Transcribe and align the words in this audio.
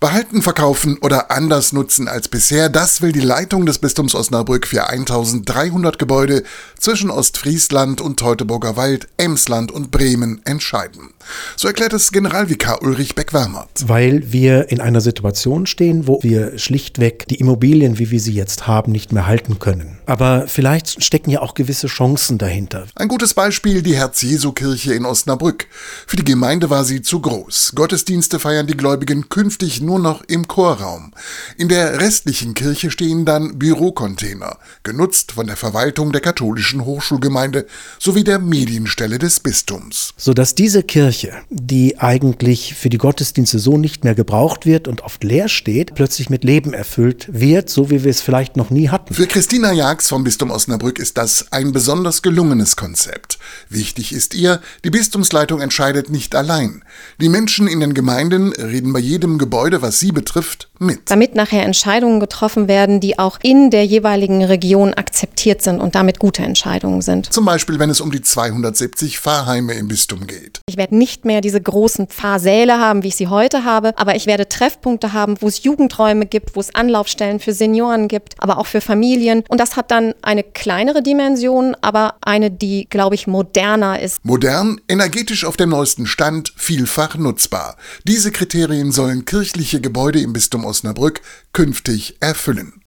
Behalten, 0.00 0.40
verkaufen 0.40 0.96
oder 1.02 1.30
anders 1.30 1.74
nutzen 1.74 2.08
als 2.08 2.28
bisher, 2.28 2.70
das 2.70 3.02
will 3.02 3.12
die 3.12 3.20
Leitung 3.20 3.66
des 3.66 3.78
Bistums 3.78 4.14
Osnabrück 4.14 4.66
für 4.66 4.88
1300 4.88 5.98
Gebäude 5.98 6.42
zwischen 6.78 7.10
Ostfriesland 7.10 8.00
und 8.00 8.18
Teutoburger 8.18 8.78
Wald, 8.78 9.08
Emsland 9.18 9.70
und 9.70 9.90
Bremen 9.90 10.40
entscheiden. 10.46 11.10
So 11.54 11.68
erklärt 11.68 11.92
es 11.92 12.12
Generalvikar 12.12 12.80
Ulrich 12.80 13.14
Beck-Wermert. 13.14 13.68
Weil 13.88 14.32
wir 14.32 14.70
in 14.70 14.80
einer 14.80 15.02
Situation 15.02 15.66
stehen, 15.66 16.06
wo 16.06 16.20
wir 16.22 16.58
schlichtweg 16.58 17.28
die 17.28 17.34
Immobilien, 17.34 17.98
wie 17.98 18.10
wir 18.10 18.20
sie 18.20 18.32
jetzt 18.32 18.66
haben, 18.66 18.92
nicht 18.92 19.12
mehr 19.12 19.26
halten 19.26 19.58
können. 19.58 19.98
Aber 20.06 20.46
vielleicht 20.48 21.04
stecken 21.04 21.28
ja 21.28 21.42
auch 21.42 21.52
gewisse 21.52 21.88
Chancen 21.88 22.38
dahinter. 22.38 22.86
Ein 22.94 23.08
gutes 23.08 23.34
Beispiel 23.34 23.82
die 23.82 23.96
Herz-Jesu-Kirche 23.96 24.94
in 24.94 25.04
Osnabrück. 25.04 25.66
Für 26.06 26.16
die 26.16 26.24
Gemeinde 26.24 26.70
war 26.70 26.84
sie 26.84 27.02
zu 27.02 27.20
groß. 27.20 27.72
Gottesdienste 27.74 28.38
feiern 28.38 28.66
die 28.66 28.78
Gläubigen 28.78 29.28
künftig 29.28 29.82
nur 29.82 29.89
noch 29.98 30.22
im 30.22 30.48
Chorraum. 30.48 31.12
In 31.56 31.68
der 31.68 32.00
restlichen 32.00 32.54
Kirche 32.54 32.90
stehen 32.90 33.24
dann 33.24 33.58
Bürocontainer, 33.58 34.58
genutzt 34.82 35.32
von 35.32 35.46
der 35.46 35.56
Verwaltung 35.56 36.12
der 36.12 36.20
katholischen 36.20 36.84
Hochschulgemeinde 36.84 37.66
sowie 37.98 38.24
der 38.24 38.38
Medienstelle 38.38 39.18
des 39.18 39.40
Bistums. 39.40 40.14
Sodass 40.16 40.54
diese 40.54 40.82
Kirche, 40.82 41.32
die 41.50 41.98
eigentlich 41.98 42.74
für 42.74 42.90
die 42.90 42.98
Gottesdienste 42.98 43.58
so 43.58 43.78
nicht 43.78 44.04
mehr 44.04 44.14
gebraucht 44.14 44.66
wird 44.66 44.88
und 44.88 45.02
oft 45.02 45.24
leer 45.24 45.48
steht, 45.48 45.94
plötzlich 45.94 46.30
mit 46.30 46.44
Leben 46.44 46.72
erfüllt 46.74 47.28
wird, 47.30 47.70
so 47.70 47.90
wie 47.90 48.04
wir 48.04 48.10
es 48.10 48.20
vielleicht 48.20 48.56
noch 48.56 48.70
nie 48.70 48.88
hatten. 48.88 49.14
Für 49.14 49.26
Christina 49.26 49.72
Jags 49.72 50.08
vom 50.08 50.24
Bistum 50.24 50.50
Osnabrück 50.50 50.98
ist 50.98 51.18
das 51.18 51.52
ein 51.52 51.72
besonders 51.72 52.22
gelungenes 52.22 52.76
Konzept. 52.76 53.38
Wichtig 53.68 54.12
ist 54.12 54.34
ihr, 54.34 54.60
die 54.84 54.90
Bistumsleitung 54.90 55.60
entscheidet 55.60 56.10
nicht 56.10 56.34
allein. 56.34 56.84
Die 57.20 57.28
Menschen 57.28 57.68
in 57.68 57.80
den 57.80 57.94
Gemeinden 57.94 58.52
reden 58.52 58.92
bei 58.92 59.00
jedem 59.00 59.38
Gebäude, 59.38 59.79
was 59.82 59.98
sie 59.98 60.12
betrifft, 60.12 60.68
mit. 60.78 61.10
Damit 61.10 61.34
nachher 61.34 61.64
Entscheidungen 61.64 62.20
getroffen 62.20 62.66
werden, 62.66 63.00
die 63.00 63.18
auch 63.18 63.38
in 63.42 63.70
der 63.70 63.84
jeweiligen 63.84 64.42
Region 64.42 64.94
akzeptiert 64.94 65.62
sind 65.62 65.80
und 65.80 65.94
damit 65.94 66.18
gute 66.18 66.42
Entscheidungen 66.42 67.02
sind. 67.02 67.32
Zum 67.32 67.44
Beispiel, 67.44 67.78
wenn 67.78 67.90
es 67.90 68.00
um 68.00 68.10
die 68.10 68.22
270 68.22 69.18
Pfarrheime 69.18 69.74
im 69.74 69.88
Bistum 69.88 70.26
geht. 70.26 70.60
Ich 70.68 70.76
werde 70.76 70.96
nicht 70.96 71.24
mehr 71.24 71.40
diese 71.40 71.60
großen 71.60 72.06
Pfarrsäle 72.06 72.78
haben, 72.78 73.02
wie 73.02 73.08
ich 73.08 73.16
sie 73.16 73.28
heute 73.28 73.64
habe, 73.64 73.92
aber 73.96 74.16
ich 74.16 74.26
werde 74.26 74.48
Treffpunkte 74.48 75.12
haben, 75.12 75.36
wo 75.40 75.48
es 75.48 75.62
Jugendräume 75.62 76.26
gibt, 76.26 76.56
wo 76.56 76.60
es 76.60 76.74
Anlaufstellen 76.74 77.40
für 77.40 77.52
Senioren 77.52 78.08
gibt, 78.08 78.34
aber 78.38 78.58
auch 78.58 78.66
für 78.66 78.80
Familien. 78.80 79.44
Und 79.48 79.60
das 79.60 79.76
hat 79.76 79.90
dann 79.90 80.14
eine 80.22 80.42
kleinere 80.42 81.02
Dimension, 81.02 81.76
aber 81.82 82.14
eine, 82.22 82.50
die, 82.50 82.86
glaube 82.88 83.14
ich, 83.14 83.26
moderner 83.26 84.00
ist. 84.00 84.24
Modern, 84.24 84.80
energetisch 84.88 85.44
auf 85.44 85.56
dem 85.56 85.70
neuesten 85.70 86.06
Stand, 86.06 86.52
vielfach 86.56 87.16
nutzbar. 87.16 87.76
Diese 88.06 88.30
Kriterien 88.30 88.92
sollen 88.92 89.24
kirchliche 89.70 89.80
Gebäude 89.82 90.20
im 90.20 90.32
Bistum 90.32 90.64
Osnabrück 90.64 91.20
künftig 91.52 92.16
erfüllen. 92.18 92.72